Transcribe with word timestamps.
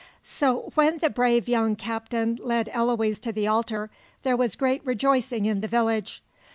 So 0.23 0.71
when 0.73 0.97
the 0.97 1.11
brave 1.11 1.47
young 1.47 1.75
captain 1.75 2.39
led 2.41 2.69
Eloise 2.73 3.19
to 3.19 3.31
the 3.31 3.45
altar 3.45 3.91
there 4.23 4.35
was 4.35 4.55
great 4.55 4.83
rejoicing 4.83 5.45
in 5.45 5.61
the 5.61 5.67
village. 5.67 6.23